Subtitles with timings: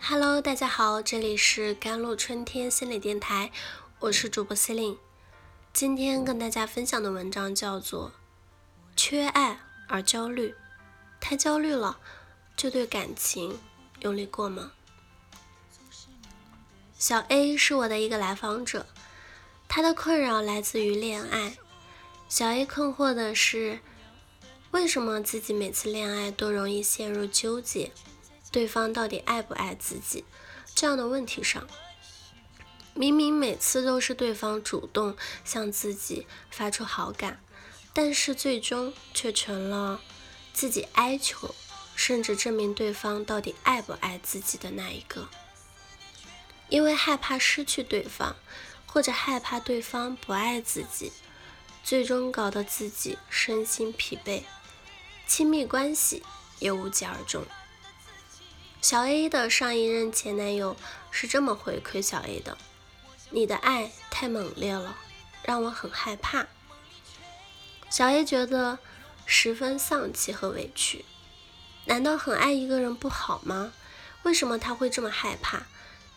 [0.00, 3.50] Hello，大家好，这里是甘露春天心理电台，
[4.00, 4.96] 我是主播 c 令
[5.72, 8.10] 今天跟大家分享的文章叫做
[8.96, 10.50] 《缺爱而焦虑》，
[11.20, 11.98] 太焦虑了
[12.56, 13.58] 就对感情
[14.00, 14.70] 用力过猛。
[16.98, 18.86] 小 A 是我的一个来访者，
[19.68, 21.56] 他的困扰来自于恋爱。
[22.28, 23.80] 小 A 困惑的是，
[24.70, 27.92] 为什么自己每次恋爱都容易陷入纠结？
[28.56, 30.24] 对方到底爱不爱自己
[30.74, 31.68] 这样的问题上，
[32.94, 37.38] 明明每次都是对方主动向自己发出好感，
[37.92, 40.00] 但是最终却成了
[40.54, 41.54] 自己哀求，
[41.94, 45.28] 甚至证明对方到底爱不爱自己的那一个。
[46.70, 48.36] 因为害怕失去对方，
[48.86, 51.12] 或者害怕对方不爱自己，
[51.84, 54.44] 最终搞得自己身心疲惫，
[55.26, 56.22] 亲密关系
[56.58, 57.44] 也无疾而终。
[58.88, 60.76] 小 A 的上一任前男友
[61.10, 62.56] 是这么回馈小 A 的
[63.30, 64.96] ：“你的爱太猛烈了，
[65.42, 66.46] 让我很害怕。”
[67.90, 68.78] 小 A 觉得
[69.24, 71.04] 十分丧气和委屈。
[71.86, 73.72] 难道很爱一个人不好吗？
[74.22, 75.66] 为什么他会这么害怕？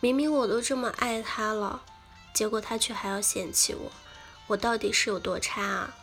[0.00, 1.82] 明明我都这么爱他了，
[2.34, 3.90] 结果他却还要嫌弃我，
[4.46, 5.96] 我到底是有多差啊？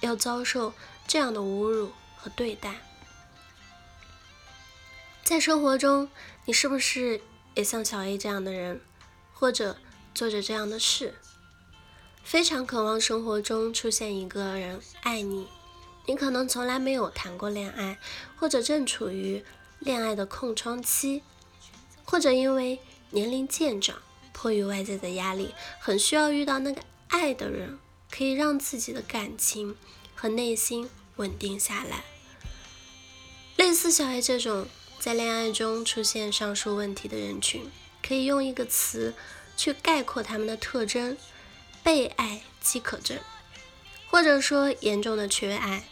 [0.00, 0.74] 要遭受
[1.06, 2.74] 这样的侮辱和对待？
[5.28, 6.08] 在生活中，
[6.46, 7.20] 你是不是
[7.54, 8.80] 也像小 A 这样的人，
[9.34, 9.76] 或者
[10.14, 11.16] 做着这样的事？
[12.24, 15.46] 非常渴望生活中出现一个人爱你。
[16.06, 17.98] 你可能从来没有谈过恋爱，
[18.36, 19.44] 或者正处于
[19.80, 21.22] 恋爱的空窗期，
[22.04, 22.78] 或者因为
[23.10, 24.00] 年龄渐长，
[24.32, 27.78] 迫于外界的压力，很需要遇到那个爱的人，
[28.10, 29.76] 可以让自己的感情
[30.14, 32.04] 和内心稳定下来。
[33.56, 34.66] 类似小 A 这种。
[35.00, 37.70] 在恋爱中出现上述问题的人群，
[38.06, 39.14] 可以用一个词
[39.56, 41.16] 去概括他们的特征：
[41.82, 43.18] 被爱饥渴症，
[44.10, 45.84] 或者说严重的缺爱。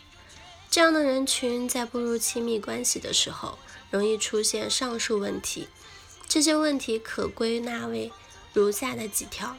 [0.68, 3.58] 这样的人群在步入亲密关系的时候，
[3.90, 5.68] 容易出现上述问题。
[6.28, 8.12] 这些问题可归纳为
[8.52, 9.56] 如下的几条：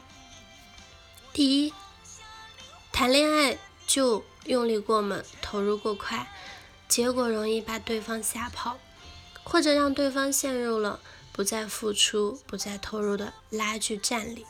[1.32, 1.72] 第一，
[2.92, 6.30] 谈恋爱就用力过猛，投入过快，
[6.86, 8.78] 结果容易把对方吓跑。
[9.50, 11.00] 或者让对方陷入了
[11.32, 14.44] 不再付出、不再投入的拉锯战里，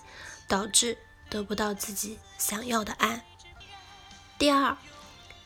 [0.48, 0.98] 导致
[1.30, 3.24] 得不到自己想要的爱。
[4.36, 4.76] 第二，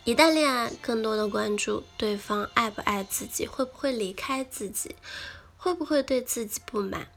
[0.05, 4.97] 一旦恋爱，更多的关注对方爱不爱自己，会不会离开自己，
[5.59, 7.09] 会不会对自己不满，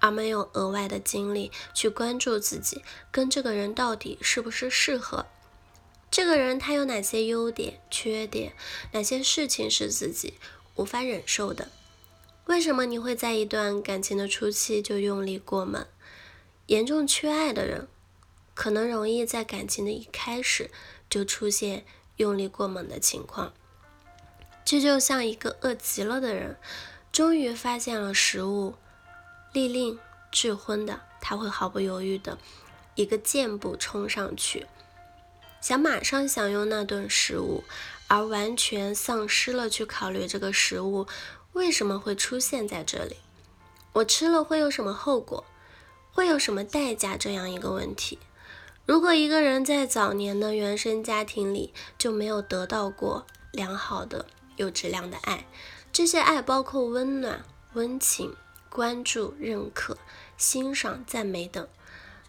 [0.00, 5.26] 而没有额外的精力去关注自己跟这个人到底是不是适合。
[6.10, 8.54] 这个人他有哪些优点、缺点，
[8.92, 10.34] 哪些事情是自己。
[10.78, 11.68] 无法忍受的，
[12.46, 15.84] 为什么你会在一段感情的初期就用力过猛？
[16.66, 17.88] 严重缺爱的人，
[18.54, 20.70] 可能容易在感情的一开始
[21.10, 21.84] 就出现
[22.16, 23.52] 用力过猛的情况。
[24.64, 26.56] 这就像一个饿极了的人，
[27.10, 28.76] 终于发现了食物，
[29.52, 29.98] 利令
[30.30, 32.38] 智昏的，他会毫不犹豫的
[32.94, 34.66] 一个箭步冲上去，
[35.60, 37.64] 想马上享用那顿食物。
[38.08, 41.06] 而完全丧失了去考虑这个食物
[41.52, 43.16] 为什么会出现在这里，
[43.92, 45.44] 我吃了会有什么后果，
[46.12, 48.18] 会有什么代价这样一个问题。
[48.86, 54.24] 如果一个人在早年的原生家庭里就没有得到过良好的、
[54.56, 55.46] 有质量的爱，
[55.92, 57.44] 这些爱包括温暖、
[57.74, 58.34] 温情、
[58.70, 59.98] 关注、认可、
[60.38, 61.68] 欣赏、赞美等，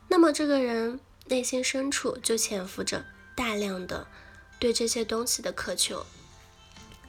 [0.09, 4.07] 那么这个人内心深处就潜伏着大量的。
[4.59, 6.06] 对这些东西的渴求，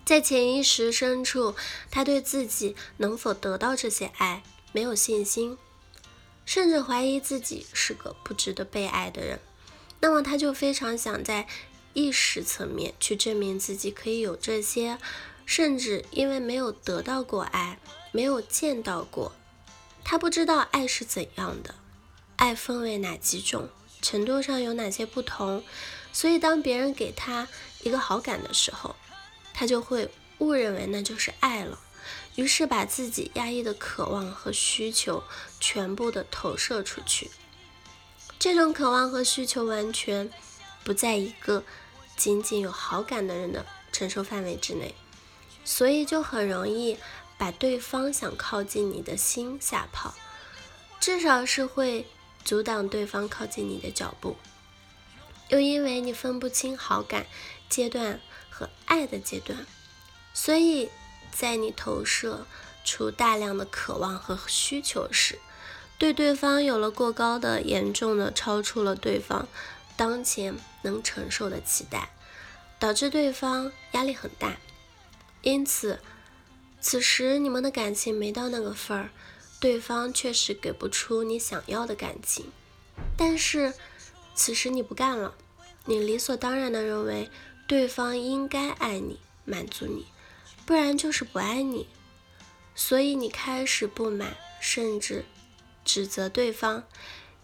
[0.05, 1.55] 在潜意识深处，
[1.91, 5.59] 他对自己能否得到这些爱没有信心，
[6.47, 9.41] 甚至怀疑自己是个不值得被爱的人。
[10.01, 11.47] 那么，他就非常想在
[11.93, 14.99] 意识层面去证明自己可以有这些，
[15.45, 17.79] 甚至因为没有得到过爱，
[18.13, 19.33] 没有见到过，
[20.05, 21.75] 他不知道爱是怎样的，
[22.37, 23.69] 爱分为哪几种，
[24.01, 25.65] 程度上有哪些不同。
[26.13, 27.47] 所以，当别人给他
[27.83, 28.97] 一个好感的时候，
[29.55, 31.79] 他就会误认为那就是爱了，
[32.35, 35.23] 于是把自己压抑的渴望和需求
[35.61, 37.31] 全部的投射出去。
[38.39, 40.31] 这种渴望和需求完全
[40.83, 41.63] 不在一个
[42.17, 44.95] 仅仅有好感的人的承受范围之内，
[45.65, 46.97] 所以就很容易
[47.37, 50.15] 把对方想靠近你的心吓跑，
[50.99, 52.07] 至少是会
[52.45, 54.37] 阻挡对方靠近你的脚步。
[55.51, 57.27] 又因为你分不清好感
[57.69, 59.67] 阶段和爱的阶段，
[60.33, 60.89] 所以
[61.31, 62.47] 在你投射
[62.85, 65.39] 出大量的渴望和需求时，
[65.99, 69.47] 对对方有了过高的、严重的超出了对方
[69.97, 72.11] 当前能承受的期待，
[72.79, 74.57] 导致对方压力很大。
[75.43, 76.01] 因此，
[76.81, 79.11] 此时你们的感情没到那个份儿，
[79.59, 82.51] 对方确实给不出你想要的感情。
[83.17, 83.75] 但是，
[84.43, 85.35] 此时你不干了，
[85.85, 87.31] 你理所当然的认为
[87.67, 90.07] 对方应该爱你、满足你，
[90.65, 91.87] 不然就是不爱你。
[92.75, 95.27] 所以你开始不满，甚至
[95.85, 96.85] 指责对方。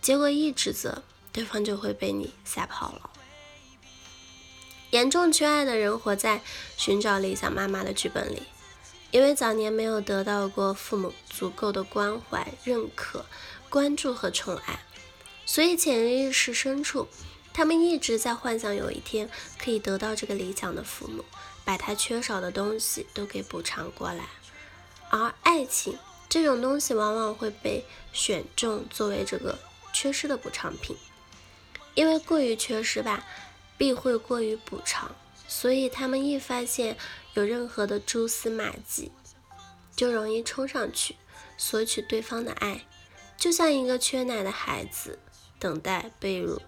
[0.00, 1.02] 结果一指责，
[1.34, 3.10] 对方就会被你吓跑了。
[4.88, 6.40] 严重缺爱的人活在
[6.78, 8.44] 寻找理想妈妈的剧本里，
[9.10, 13.26] 因为早年没有得到过父母足够的关怀、认可、
[13.68, 14.80] 关注和宠爱。
[15.46, 17.08] 所以潜意识深处，
[17.54, 21.24] 他们一直在幻想有一天可以得到这个理想的父母，
[21.64, 24.28] 把他缺少的东西都给补偿过来。
[25.08, 25.96] 而爱情
[26.28, 29.58] 这种东西往往会被选中作为这个
[29.92, 30.96] 缺失的补偿品，
[31.94, 33.24] 因为过于缺失吧，
[33.78, 35.14] 必会过于补偿。
[35.48, 36.98] 所以他们一发现
[37.34, 39.12] 有任何的蛛丝马迹，
[39.94, 41.14] 就容易冲上去
[41.56, 42.84] 索取对方的爱，
[43.38, 45.20] 就像一个缺奶的孩子。
[45.66, 46.62] 等待被乳，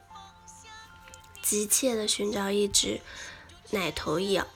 [1.40, 3.00] 急切的寻找一只
[3.70, 4.48] 奶头一样。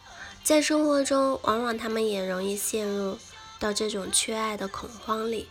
[0.43, 3.21] 在生活中，往往他们也容易陷入
[3.61, 5.49] 到这种缺爱的恐慌里，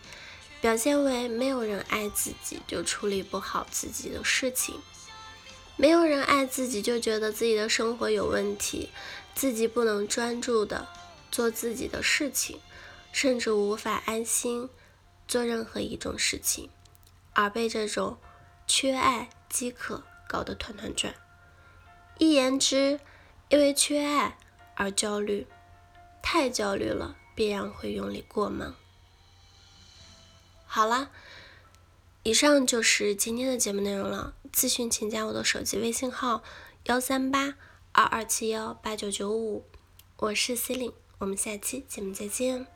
[0.60, 4.78] 表现为没有人爱自己就处理不好自己的事情，
[5.76, 8.90] 没有人爱自己就觉得自己的生活有问题，
[9.34, 10.86] 自己不能专注的
[11.30, 12.60] 做自己的事情，
[13.10, 14.68] 甚至无法安心
[15.26, 16.68] 做任何一种事情，
[17.32, 18.18] 而被这种。
[18.66, 21.14] 缺爱、饥渴搞得团团转，
[22.18, 23.00] 一言之，
[23.48, 24.38] 因为缺爱
[24.74, 25.46] 而焦虑，
[26.22, 28.74] 太焦虑了，必然会用力过猛。
[30.64, 31.10] 好了，
[32.22, 34.34] 以上就是今天的节目内容了。
[34.52, 36.42] 咨询请加我的手机微信号：
[36.84, 37.56] 幺三八
[37.92, 39.66] 二二七幺八九九五，
[40.16, 42.66] 我是 C 琳，我们下期节目再见。